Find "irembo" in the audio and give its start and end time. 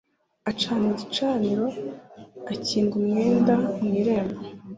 3.99-4.39